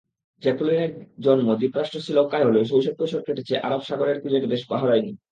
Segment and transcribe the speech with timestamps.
[0.43, 0.91] জ্যাকুলিনের
[1.19, 5.11] জন্ম দ্বীপরাষ্ট্র শ্রীলঙ্কায় হলেও শৈশব-কৈশোর কেটেছে আরব সাগরের তীরের দেশ বাহরাইনে।